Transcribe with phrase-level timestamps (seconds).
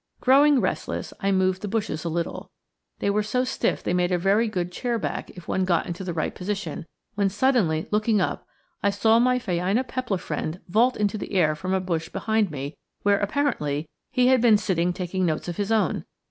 [0.19, 2.49] Growing restless, I moved the bushes a little
[2.97, 6.03] they were so stiff they made a very good chair back if one got into
[6.03, 8.47] the right position when suddenly, looking up
[8.81, 13.19] I saw my phainopepla friend vault into the air from a bush behind me, where,
[13.19, 16.05] apparently, he had been sitting taking notes of his own!